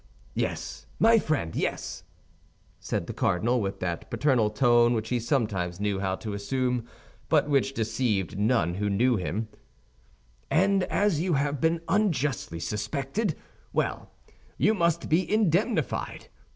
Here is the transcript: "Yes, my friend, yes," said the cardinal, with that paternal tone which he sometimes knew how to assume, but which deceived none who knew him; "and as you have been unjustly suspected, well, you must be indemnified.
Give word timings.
"Yes, 0.33 0.87
my 0.97 1.19
friend, 1.19 1.55
yes," 1.55 2.03
said 2.79 3.05
the 3.05 3.13
cardinal, 3.13 3.61
with 3.61 3.79
that 3.81 4.09
paternal 4.09 4.49
tone 4.49 4.95
which 4.95 5.09
he 5.09 5.19
sometimes 5.19 5.79
knew 5.79 5.99
how 5.99 6.15
to 6.15 6.33
assume, 6.33 6.87
but 7.29 7.47
which 7.47 7.75
deceived 7.75 8.35
none 8.35 8.73
who 8.73 8.89
knew 8.89 9.15
him; 9.17 9.47
"and 10.49 10.85
as 10.85 11.21
you 11.21 11.33
have 11.33 11.61
been 11.61 11.81
unjustly 11.87 12.59
suspected, 12.59 13.35
well, 13.73 14.09
you 14.57 14.73
must 14.73 15.07
be 15.07 15.31
indemnified. 15.31 16.29